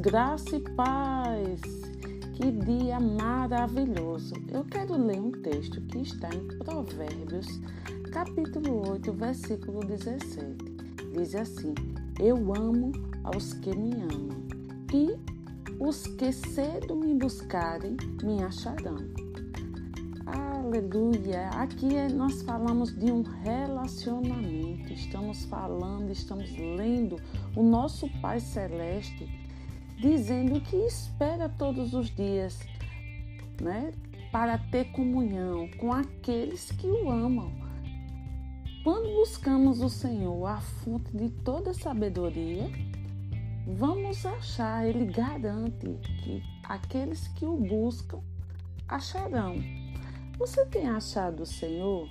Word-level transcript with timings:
Graça 0.00 0.56
e 0.56 0.60
paz. 0.74 1.60
Que 2.34 2.50
dia 2.50 2.98
maravilhoso! 2.98 4.34
Eu 4.50 4.64
quero 4.64 4.96
ler 4.96 5.20
um 5.20 5.30
texto 5.30 5.80
que 5.82 5.98
está 5.98 6.28
em 6.34 6.58
Provérbios, 6.58 7.46
capítulo 8.10 8.90
8, 8.90 9.12
versículo 9.12 9.80
17. 9.80 10.56
Diz 11.12 11.34
assim: 11.36 11.74
Eu 12.18 12.36
amo 12.54 12.90
aos 13.22 13.52
que 13.52 13.76
me 13.76 13.92
amam, 13.92 14.48
e 14.92 15.16
os 15.78 16.06
que 16.06 16.32
cedo 16.32 16.96
me 16.96 17.14
buscarem 17.14 17.96
me 18.24 18.42
acharão. 18.42 18.96
Aleluia! 20.26 21.50
Aqui 21.50 21.94
é, 21.94 22.08
nós 22.08 22.42
falamos 22.42 22.96
de 22.96 23.12
um 23.12 23.22
relacionamento, 23.22 24.92
estamos 24.92 25.44
falando, 25.44 26.10
estamos 26.10 26.50
lendo 26.56 27.16
o 27.56 27.62
nosso 27.62 28.08
Pai 28.20 28.40
Celeste 28.40 29.28
dizendo 30.00 30.60
que 30.60 30.76
espera 30.76 31.48
todos 31.48 31.92
os 31.92 32.08
dias, 32.10 32.58
né, 33.60 33.92
para 34.32 34.56
ter 34.56 34.90
comunhão 34.92 35.68
com 35.78 35.92
aqueles 35.92 36.70
que 36.72 36.86
o 36.86 37.10
amam. 37.10 37.52
Quando 38.82 39.14
buscamos 39.14 39.82
o 39.82 39.90
Senhor, 39.90 40.46
a 40.46 40.60
fonte 40.60 41.14
de 41.14 41.28
toda 41.28 41.74
sabedoria, 41.74 42.70
vamos 43.66 44.24
achar, 44.24 44.88
ele 44.88 45.04
garante 45.04 45.86
que 46.22 46.42
aqueles 46.64 47.28
que 47.28 47.44
o 47.44 47.56
buscam 47.56 48.20
acharão. 48.88 49.56
Você 50.38 50.64
tem 50.66 50.88
achado 50.88 51.42
o 51.42 51.46
Senhor? 51.46 52.08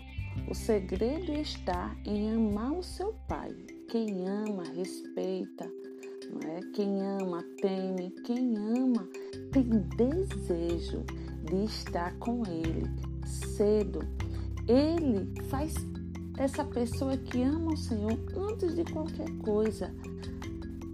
O 0.47 0.53
segredo 0.53 1.33
está 1.33 1.95
em 2.05 2.31
amar 2.31 2.73
o 2.73 2.83
seu 2.83 3.13
Pai. 3.27 3.55
Quem 3.89 4.27
ama, 4.27 4.63
respeita, 4.75 5.65
não 6.29 6.47
é? 6.47 6.59
Quem 6.73 7.01
ama 7.01 7.43
teme, 7.59 8.11
quem 8.23 8.55
ama 8.55 9.09
tem 9.51 9.67
desejo 9.97 11.03
de 11.43 11.65
estar 11.65 12.13
com 12.19 12.43
Ele 12.45 12.87
cedo. 13.25 14.01
Ele 14.67 15.27
faz 15.49 15.73
essa 16.37 16.63
pessoa 16.63 17.17
que 17.17 17.41
ama 17.41 17.73
o 17.73 17.77
Senhor 17.77 18.17
antes 18.37 18.75
de 18.75 18.83
qualquer 18.85 19.29
coisa, 19.39 19.91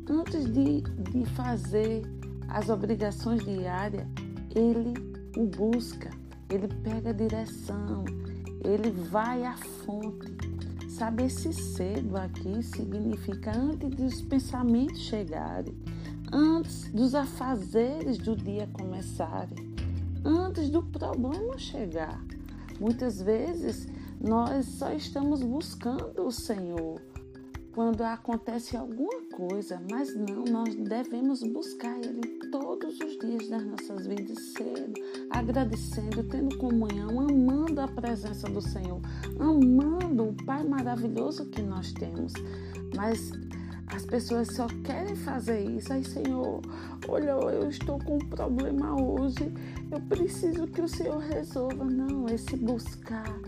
antes 0.09 0.46
de, 0.46 0.82
de 0.82 1.26
fazer 1.36 2.02
as 2.48 2.70
obrigações 2.70 3.44
diárias, 3.44 4.08
ele 4.56 4.94
o 5.36 5.46
busca, 5.48 6.09
ele 6.50 6.70
pega 6.82 7.09
a 7.09 7.14
direção, 7.14 8.06
ele 8.64 8.90
vai 8.90 9.44
à 9.44 9.58
fonte. 9.58 10.34
Sabe, 10.97 11.25
esse 11.25 11.51
cedo 11.51 12.16
aqui 12.16 12.63
significa 12.63 13.51
antes 13.51 13.89
dos 13.89 14.22
pensamentos 14.22 15.01
chegarem, 15.01 15.78
antes 16.31 16.89
dos 16.89 17.13
afazeres 17.13 18.17
do 18.17 18.33
dia 18.33 18.66
começarem, 18.72 19.75
antes 20.23 20.69
do 20.69 20.81
problema 20.81 21.57
chegar. 21.57 22.23
Muitas 22.79 23.22
vezes 23.22 23.89
nós 24.22 24.66
só 24.67 24.94
estamos 24.94 25.44
buscando 25.44 26.25
o 26.25 26.31
Senhor 26.31 27.01
quando 27.73 28.01
acontece 28.01 28.77
alguma 28.77 29.22
coisa, 29.33 29.81
mas 29.91 30.16
não, 30.16 30.45
nós 30.45 30.73
devemos 30.75 31.44
buscar 31.44 31.94
Ele 32.00 32.39
todos 32.50 32.97
os 33.01 33.19
dias 33.19 33.50
das 33.50 33.66
nossas 33.66 34.07
vidas 34.07 34.39
cedo, 34.53 34.84
agradecendo, 35.45 36.23
tendo 36.23 36.57
comunhão, 36.57 37.19
amando 37.19 37.79
a 37.79 37.88
presença 37.88 38.50
do 38.50 38.61
Senhor, 38.61 39.00
amando 39.39 40.29
o 40.29 40.33
Pai 40.33 40.63
maravilhoso 40.63 41.45
que 41.45 41.61
nós 41.61 41.94
temos. 41.94 42.33
Mas 42.95 43.31
as 43.88 44.06
pessoas 44.06 44.47
só 44.56 44.66
querem 44.83 45.16
fazer 45.16 45.61
isso. 45.61 45.94
Aí, 45.94 46.03
Senhor, 46.03 46.61
olha, 47.07 47.31
eu 47.31 47.69
estou 47.69 48.00
com 48.00 48.16
um 48.16 48.19
problema 48.29 49.00
hoje, 49.00 49.53
eu 49.91 50.01
preciso 50.01 50.66
que 50.67 50.81
o 50.81 50.88
Senhor 50.88 51.19
resolva. 51.19 51.85
Não, 51.85 52.27
esse 52.27 52.57
buscar 52.57 53.39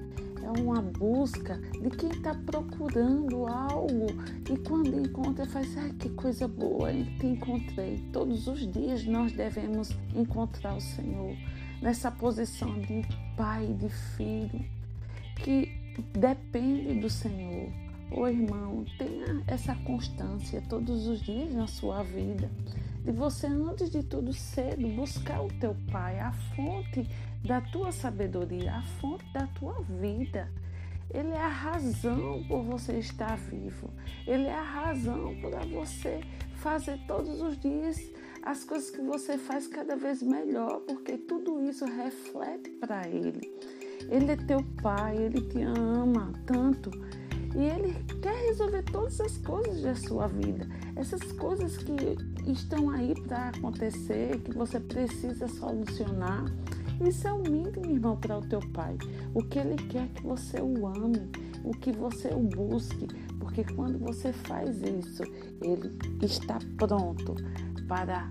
é 0.44 0.62
uma 0.62 0.82
busca 0.82 1.58
de 1.82 1.90
quem 1.90 2.12
está 2.12 2.36
procurando 2.46 3.48
algo 3.48 4.08
e 4.50 4.58
quando 4.60 5.00
encontra 5.00 5.46
faz, 5.48 5.76
ai 5.78 5.92
que 5.98 6.10
coisa 6.10 6.48
boa, 6.48 6.94
te 7.20 7.26
encontrei. 7.26 7.98
Todos 8.14 8.48
os 8.48 8.72
dias 8.72 9.04
nós 9.06 9.32
devemos 9.32 9.90
encontrar 10.16 10.78
o 10.78 10.82
Senhor 10.82 11.36
nessa 11.82 12.12
posição 12.12 12.80
de 12.80 13.04
pai 13.36 13.68
de 13.74 13.90
filho 13.90 14.66
que 15.36 15.72
depende 16.14 17.00
do 17.00 17.10
Senhor. 17.10 17.72
Ô 18.12 18.28
irmão, 18.28 18.86
tenha 18.98 19.44
essa 19.48 19.76
constância 19.76 20.64
todos 20.70 21.08
os 21.08 21.22
dias 21.22 21.54
na 21.54 21.68
sua 21.68 22.04
vida 22.04 22.50
de 23.08 23.14
você, 23.14 23.48
antes 23.48 23.90
de 23.90 24.04
tudo, 24.04 24.34
cedo 24.34 24.86
buscar 24.90 25.42
o 25.42 25.48
teu 25.48 25.74
Pai, 25.90 26.20
a 26.20 26.34
fonte 26.34 27.08
da 27.42 27.62
tua 27.62 27.90
sabedoria, 27.90 28.74
a 28.74 28.82
fonte 29.00 29.24
da 29.32 29.48
tua 29.48 29.82
vida. 30.02 30.52
Ele 31.14 31.30
é 31.30 31.42
a 31.42 31.48
razão 31.48 32.44
por 32.50 32.64
você 32.64 33.00
estar 33.00 33.38
vivo. 33.38 33.90
Ele 34.28 34.48
é 34.48 34.54
a 34.54 34.62
razão 34.62 35.34
para 35.40 35.60
você 35.66 36.20
fazer 36.58 37.00
todos 37.08 37.42
os 37.42 37.58
dias 37.58 37.98
as 38.48 38.64
coisas 38.64 38.90
que 38.90 39.02
você 39.02 39.38
faz 39.38 39.68
cada 39.68 39.98
vez 39.98 40.24
melhor, 40.24 40.80
porque 40.88 41.18
tudo 41.18 41.60
isso 41.60 41.84
reflete 41.84 42.70
para 42.80 43.06
Ele. 43.06 43.42
Ele 44.10 44.32
é 44.32 44.38
teu 44.38 44.64
Pai, 44.82 45.18
Ele 45.18 45.42
te 45.42 45.62
ama 45.64 46.32
tanto 46.46 46.90
e 47.54 47.66
Ele 47.66 47.94
quer 48.22 48.48
resolver 48.48 48.84
todas 48.84 49.20
as 49.20 49.38
coisas 49.40 49.82
da 49.82 49.94
sua 49.96 50.28
vida. 50.28 50.66
Essas 50.96 51.30
coisas 51.34 51.76
que 51.76 52.18
estão 52.50 52.90
aí 52.90 53.14
para 53.28 53.50
acontecer, 53.50 54.40
que 54.40 54.54
você 54.54 54.80
precisa 54.80 55.50
solucionar. 55.50 56.46
Isso 57.06 57.28
é 57.28 57.34
o 57.34 57.44
mínimo, 57.44 57.86
irmão, 57.86 58.16
para 58.16 58.38
o 58.38 58.48
teu 58.48 58.62
pai. 58.72 58.98
O 59.34 59.44
que 59.44 59.60
ele 59.60 59.76
quer 59.76 60.08
que 60.08 60.24
você 60.24 60.62
o 60.62 60.88
ame, 60.88 61.30
o 61.66 61.72
que 61.72 61.92
você 61.92 62.30
o 62.30 62.40
busque, 62.40 63.08
porque 63.42 63.66
quando 63.76 64.00
você 64.00 64.32
faz 64.32 64.78
isso, 64.78 65.24
ele 65.62 65.92
está 66.22 66.60
pronto 66.78 67.36
para 67.88 68.30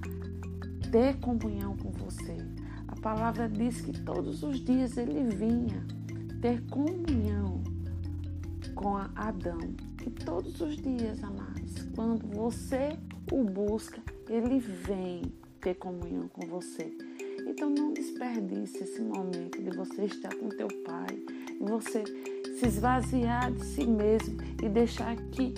ter 0.91 1.17
comunhão 1.19 1.77
com 1.77 1.91
você. 1.91 2.37
A 2.89 2.97
palavra 2.97 3.49
diz 3.49 3.81
que 3.81 3.93
todos 4.03 4.43
os 4.43 4.61
dias 4.65 4.97
ele 4.97 5.25
vinha 5.35 5.85
ter 6.41 6.63
comunhão 6.67 7.63
com 8.75 8.97
Adão. 8.97 9.59
E 10.07 10.11
todos 10.11 10.61
os 10.61 10.77
dias, 10.77 11.23
amados, 11.25 11.83
quando 11.95 12.27
você 12.29 12.97
o 13.33 13.43
busca, 13.43 14.01
ele 14.29 14.61
vem 14.61 15.23
ter 15.61 15.75
comunhão 15.75 16.29
com 16.29 16.47
você. 16.47 16.97
Então 17.47 17.71
não 17.71 17.93
desperdice 17.93 18.85
esse 18.85 19.01
momento 19.01 19.63
de 19.63 19.71
você 19.71 20.05
estar 20.05 20.35
com 20.37 20.49
teu 20.49 20.69
pai, 20.85 21.17
de 21.61 21.71
você 21.71 22.05
se 22.59 22.67
esvaziar 22.67 23.53
de 23.53 23.65
si 23.65 23.87
mesmo 23.87 24.37
e 24.63 24.69
deixar 24.69 25.17
que 25.17 25.55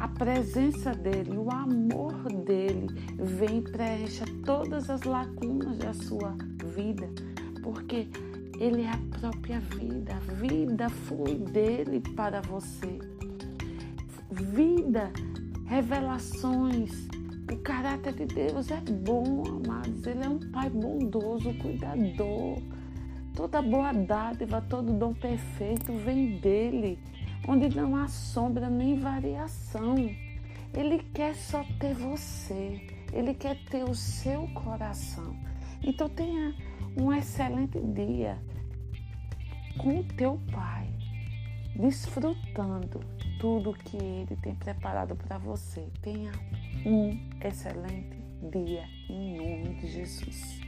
a 0.00 0.06
presença 0.06 0.92
dele, 0.92 1.36
o 1.36 1.50
amor 1.50 2.14
dele 2.44 2.86
vem 3.16 3.58
e 3.58 3.62
preencha 3.62 4.24
todas 4.44 4.88
as 4.88 5.02
lacunas 5.02 5.76
da 5.78 5.92
sua 5.92 6.36
vida, 6.74 7.08
porque 7.62 8.08
ele 8.60 8.82
é 8.82 8.90
a 8.90 9.18
própria 9.18 9.58
vida, 9.58 10.14
a 10.14 10.34
vida 10.34 10.88
flui 10.88 11.34
dele 11.34 12.00
para 12.14 12.40
você. 12.42 12.98
Vida, 14.30 15.12
revelações, 15.66 17.08
o 17.52 17.56
caráter 17.56 18.12
de 18.12 18.26
Deus 18.26 18.70
é 18.70 18.80
bom, 18.80 19.42
amados. 19.48 20.06
Ele 20.06 20.24
é 20.24 20.28
um 20.28 20.38
Pai 20.52 20.70
bondoso, 20.70 21.52
cuidador. 21.54 22.62
Toda 23.34 23.60
boa 23.62 23.92
dádiva, 23.92 24.60
todo 24.60 24.92
dom 24.92 25.14
perfeito 25.14 25.92
vem 26.04 26.38
dele, 26.38 26.98
onde 27.46 27.68
não 27.74 27.96
há 27.96 28.08
sombra 28.08 28.68
nem 28.68 28.98
variação. 28.98 29.94
Ele 30.74 30.98
quer 31.14 31.34
só 31.34 31.64
ter 31.78 31.94
você, 31.94 32.80
ele 33.12 33.34
quer 33.34 33.56
ter 33.64 33.84
o 33.84 33.94
seu 33.94 34.46
coração. 34.48 35.36
Então 35.82 36.08
tenha 36.08 36.54
um 36.96 37.12
excelente 37.12 37.80
dia 37.80 38.38
com 39.78 40.00
o 40.00 40.04
teu 40.04 40.40
Pai, 40.50 40.88
desfrutando 41.76 43.00
tudo 43.38 43.72
que 43.72 43.96
Ele 43.96 44.36
tem 44.42 44.54
preparado 44.54 45.14
para 45.14 45.38
você. 45.38 45.86
Tenha 46.02 46.32
um 46.84 47.16
excelente 47.40 48.18
dia, 48.50 48.84
em 49.08 49.36
nome 49.36 49.74
de 49.80 49.86
Jesus. 49.86 50.67